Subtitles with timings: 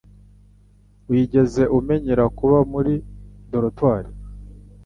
[1.09, 2.93] Wigeze umenyera kuba muri
[3.51, 4.05] dortoir?